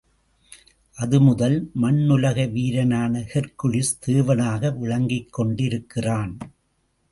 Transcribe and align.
அது 0.97 1.21
முதல் 1.21 1.69
மண்ணுலக 1.73 2.45
வீரனான 2.45 3.19
ஹெர்க்குலிஸ் 3.33 3.93
தேவனாக 4.05 4.73
விளங்கிக்கொண்டிருக்கிறான். 4.81 6.33